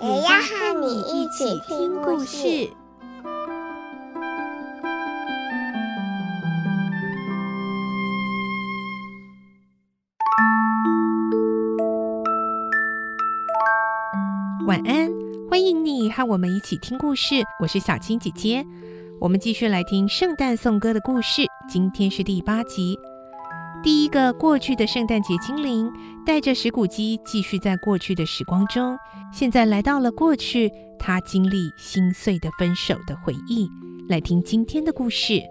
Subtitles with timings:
[0.00, 2.70] 也要和你一起听故事。
[14.68, 15.10] 晚安，
[15.50, 17.34] 欢迎你和我们一起听故事。
[17.60, 18.64] 我是小青姐姐，
[19.20, 21.42] 我们继续来听圣诞颂歌的故事。
[21.68, 22.96] 今天是第八集。
[23.82, 25.90] 第一个过去的圣诞节精灵
[26.26, 28.98] 带着史古基继续在过去的时光中，
[29.32, 33.68] 现在来到了过去，他经历心碎的分手的回忆。
[34.08, 35.34] 来听今天的故事，《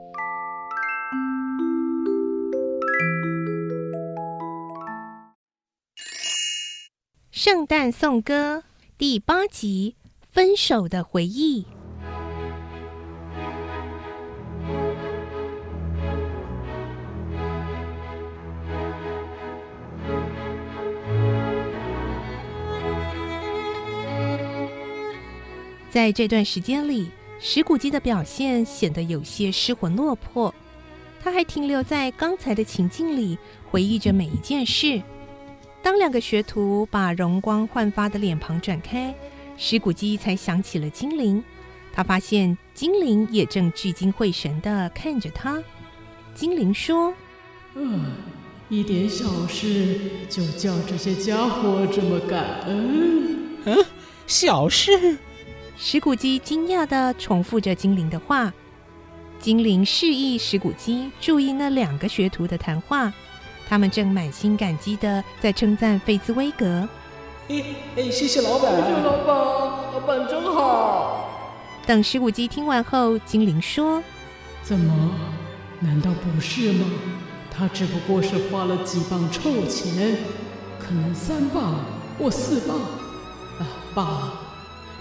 [7.32, 8.58] 圣诞颂歌》。
[8.98, 9.96] 第八集，
[10.32, 11.66] 分手的回忆。
[25.98, 27.10] 在这段时间里，
[27.40, 30.54] 石谷鸡的表现显得有些失魂落魄。
[31.24, 33.36] 他还停留在刚才的情境里，
[33.72, 35.02] 回忆着每一件事。
[35.82, 39.12] 当两个学徒把容光焕发的脸庞转开，
[39.58, 41.44] 石谷鸡才想起了精灵。
[41.92, 45.60] 他发现精灵也正聚精会神地看着他。
[46.36, 47.12] 精灵说
[47.74, 48.12] ：“嗯，
[48.70, 53.36] 一点小事就叫这些家伙这么感恩？
[53.66, 53.86] 嗯，
[54.28, 55.18] 小事？”
[55.80, 58.52] 史古基惊讶地重复着精灵的话。
[59.40, 63.14] 精灵示意史古基注意那两个学徒的谈话。
[63.70, 66.88] 他们正满心感激地在称赞费兹威格。
[67.50, 67.64] 哎
[67.96, 68.76] 哎，谢谢老板！
[68.76, 71.30] 谢谢老板，老板真好。
[71.86, 74.02] 等史古基听完后，精灵说
[74.64, 75.14] ：“怎么？
[75.80, 76.88] 难道不是吗？
[77.52, 80.18] 他只不过是花了几磅臭钱，
[80.80, 81.76] 可能三磅
[82.18, 82.78] 或四磅。
[83.60, 84.34] 啊，爸，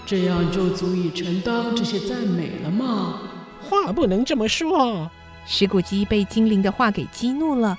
[0.07, 3.23] 这样就足以承担这些赞美了吗？
[3.59, 5.11] 话不能这么说。”
[5.45, 7.77] 石谷鸡被精灵的话给激怒了。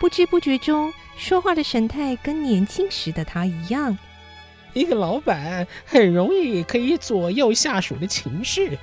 [0.00, 3.98] 不知不觉中，说话的神态跟年轻时的他一样。
[4.72, 8.78] 一个老板很容易可以左右下属的情绪，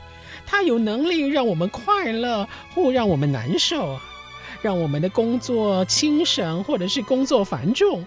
[0.46, 4.00] 他有能力让我们快乐或让我们难受，
[4.62, 8.06] 让我们的工作轻省或者是工作繁重。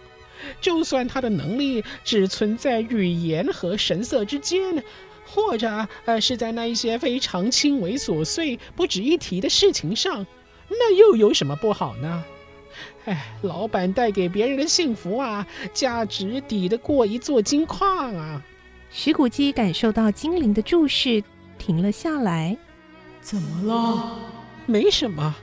[0.60, 4.82] 就算他的能力只存在语言和神色之间，
[5.26, 10.26] 或者呃是在那一些非常轻微琐碎、不值一提的事情上，
[10.68, 12.24] 那又有什么不好呢？
[13.06, 18.42] 哎，老板带给别人的幸福啊，价值抵得过一座金矿啊！
[18.90, 21.22] 史古基感受到精灵的注视，
[21.56, 22.56] 停了下来。
[23.20, 24.18] 怎么了？
[24.66, 25.34] 没什么。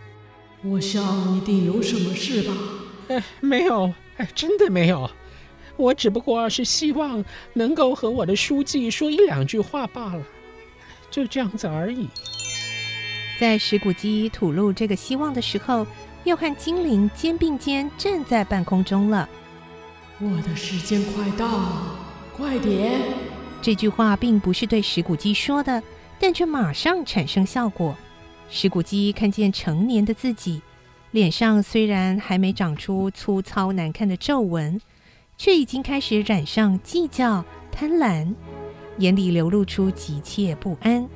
[0.64, 2.54] 我想一定有什么事吧？
[3.10, 3.94] 哎，没有，哎，
[4.34, 5.10] 真的没有。
[5.78, 7.24] 我只不过是希望
[7.54, 10.24] 能够和我的书记说一两句话罢了，
[11.10, 12.08] 就这样子而已。
[13.40, 15.86] 在石谷鸡吐露这个希望的时候。
[16.24, 19.28] 又和精灵肩并肩站在半空中了。
[20.20, 21.98] 我的时间快到，
[22.34, 23.02] 快点！
[23.62, 25.84] 这句话并不是对石谷鸡说的，
[26.18, 27.94] 但却马上产生效果。
[28.50, 30.62] 石谷鸡看见成年的自己，
[31.14, 34.82] 脸上虽然还没长出粗糙难看的皱纹，
[35.38, 38.34] 却已经开始染上计较、贪婪，
[38.98, 41.08] 眼里流露出急切不安。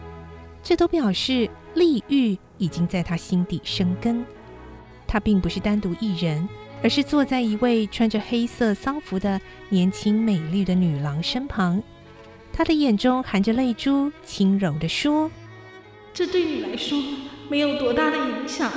[0.62, 4.24] 这都表示利欲已经在他心底生根。
[5.08, 6.48] 他并不是单独一人，
[6.84, 11.82] 而是坐在一位穿着黑色丧服的年轻美丽的女郎身旁。
[12.54, 15.32] 他的眼中含着泪珠，轻柔地说
[16.14, 17.02] ：“这对你来说
[17.50, 18.72] 没有多大的影响。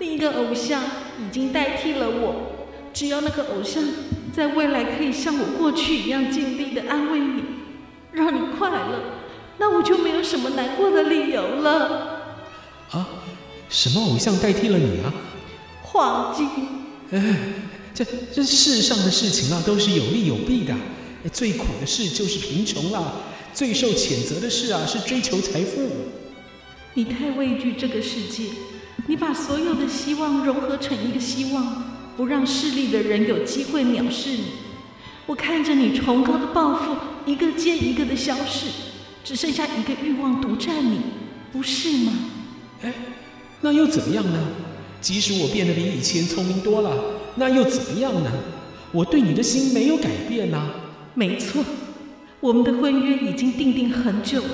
[0.00, 0.82] 另一个偶像
[1.20, 2.66] 已经代替了我。
[2.92, 3.84] 只要那个偶像
[4.32, 7.44] 在未来可以像我过去一样尽力的安慰你，
[8.10, 8.98] 让你快乐，
[9.58, 12.16] 那我就没有什么难过的理由了。”
[12.90, 13.08] 啊，
[13.68, 15.14] 什么偶像代替了你啊？
[15.82, 16.48] 黄金，
[17.12, 17.36] 哎，
[17.94, 18.04] 这
[18.34, 20.74] 这世上的事情啊，都是有利有弊的。
[21.30, 23.12] 最苦的事就是贫穷了，
[23.54, 25.88] 最受谴责的事啊，是追求财富。
[26.94, 28.44] 你太畏惧这个世界，
[29.10, 31.82] 你把所有的希望融合成一个希望，
[32.16, 34.44] 不让势利的人有机会藐视你。
[35.26, 36.94] 我看着你崇高的抱负，
[37.26, 38.68] 一个接一个的消逝，
[39.24, 41.00] 只剩下一个欲望独占你，
[41.52, 42.12] 不是吗？
[42.82, 42.94] 哎，
[43.62, 44.46] 那又怎么样呢？
[45.00, 46.94] 即使我变得比以前聪明多了，
[47.34, 48.30] 那又怎么样呢？
[48.92, 50.70] 我对你的心没有改变呐。
[51.14, 51.64] 没错，
[52.38, 54.50] 我们的婚约已经订定很久了。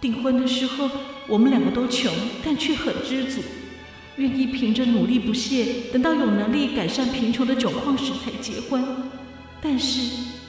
[0.00, 0.88] 订婚的时候，
[1.26, 3.40] 我们两个都穷，但却很知足，
[4.16, 8.84] 愿意凭着努力不懈，等到有能力改善贫穷的窘况时才结婚。
[9.60, 10.00] 但是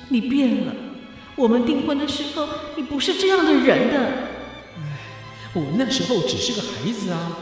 [0.09, 0.75] 你变了，
[1.35, 3.99] 我们订婚的时候，你不是这样的人的。
[4.77, 4.99] 唉，
[5.53, 7.37] 我那时候只是个孩子啊。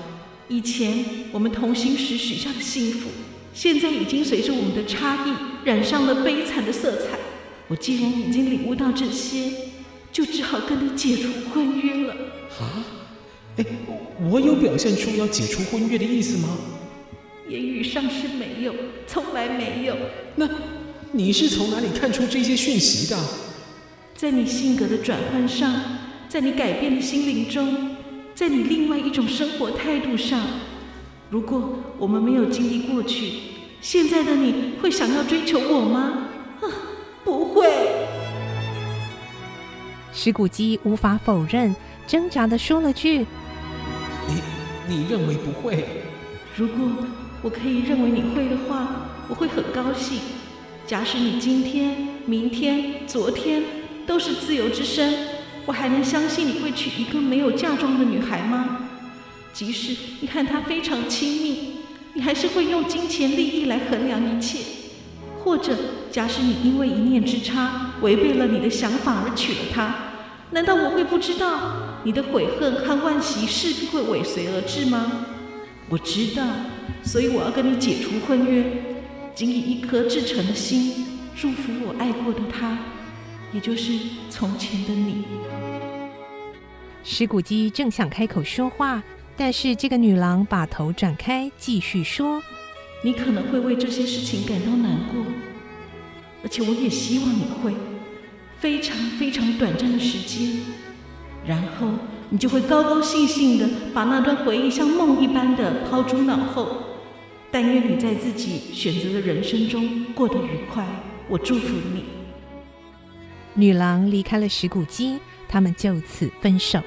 [0.48, 3.10] 以前我们同行时许下的幸福，
[3.54, 5.34] 现在已经随着我们的差异
[5.66, 7.18] 染上了悲惨的色彩。
[7.68, 9.52] 我既然已经领悟到这些，
[10.12, 12.14] 就只好跟你解除婚约了。
[12.60, 12.86] 啊？
[13.58, 13.66] 哎，
[14.32, 16.58] 我有表现出要解除婚约的意思吗？
[17.48, 18.74] 言语上是没有，
[19.06, 19.96] 从来没有。
[20.36, 20.50] 那
[21.12, 23.20] 你是从哪里看出这些讯息的？
[24.16, 25.72] 在你性格的转换上，
[26.30, 27.96] 在你改变的心灵中，
[28.34, 30.42] 在你另外一种生活态度上。
[31.30, 33.34] 如果我们没有经历过去，
[33.82, 36.28] 现在的你会想要追求我吗？
[36.62, 36.66] 啊，
[37.24, 37.68] 不会。
[40.14, 41.76] 石谷基无法否认，
[42.08, 43.26] 挣扎的说了句
[44.88, 45.86] ：“你认为不会？
[46.56, 46.78] 如果
[47.42, 50.20] 我可以认为你会的话，我会很高兴。
[50.86, 53.64] 假使你今天、明天、昨天
[54.06, 55.14] 都是自由之身，
[55.66, 58.80] 我还能相信你会娶一个没有嫁妆的女孩吗？
[59.54, 61.76] 即使你和她非常亲密，
[62.14, 64.60] 你还是会用金钱利益来衡量一切。
[65.44, 65.76] 或者，
[66.12, 69.96] 假使你因为一念之差违背了你的想法而娶了她，
[70.52, 75.26] 难道我会不知道你的悔恨和惋惜势必会尾随而至吗？
[75.90, 76.46] 我知道，
[77.04, 78.64] 所以我要跟你解除婚约。
[79.34, 81.06] 仅以一颗至诚的心
[81.36, 82.78] 祝福我爱过的他，
[83.52, 83.94] 也就是
[84.30, 85.26] 从前的你。
[87.04, 89.02] 石谷基正想开口说话，
[89.36, 92.44] 但是这个女郎把头转开，继续说
[93.04, 95.26] ：“你可能会为这些事情感到难过，
[96.44, 97.74] 而且我也希望你会
[98.60, 100.62] 非常非常短暂的时间，
[101.46, 101.88] 然后
[102.30, 106.78] 你就会高高兴兴的把那段回忆像梦一般的抛诸脑后。”
[107.52, 110.84] 但愿你在自己选择的人生中过得愉快，
[111.30, 112.06] 我祝福你。
[113.54, 116.82] 女郎离开了石谷基，他们就此分手。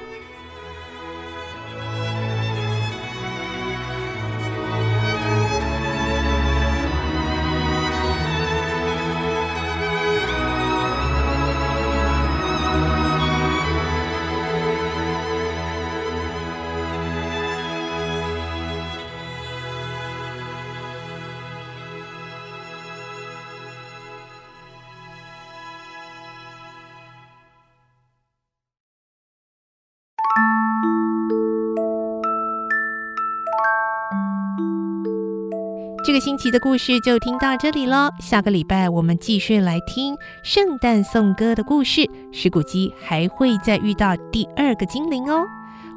[36.04, 42.08] 这个星期的故事就听到这里喽，下个礼拜我们继续来听圣诞颂歌的故事。
[42.32, 45.44] 石谷鸡还会再遇到第二个精灵哦。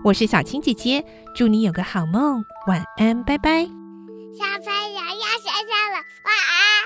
[0.04, 3.66] 我是小青姐姐，祝你有个好梦，晚安，拜拜。
[4.34, 6.79] 小朋友要睡觉了，晚安。